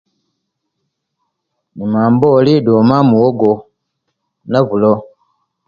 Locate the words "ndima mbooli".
1.73-2.53